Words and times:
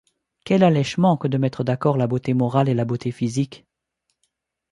Quel 0.45 0.63
allèchement 0.63 1.15
que 1.15 1.27
de 1.27 1.37
mettre 1.37 1.63
d’accord 1.63 1.95
la 1.95 2.07
beauté 2.07 2.33
morale 2.33 2.69
et 2.69 2.73
la 2.73 2.85
beauté 2.85 3.11
physique! 3.11 3.67